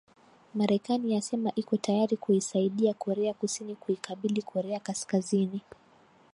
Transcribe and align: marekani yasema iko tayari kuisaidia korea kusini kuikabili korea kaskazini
marekani 0.55 1.13
yasema 1.13 1.51
iko 1.55 1.77
tayari 1.77 2.17
kuisaidia 2.17 2.93
korea 2.93 3.33
kusini 3.33 3.75
kuikabili 3.75 4.41
korea 4.41 4.79
kaskazini 4.79 5.61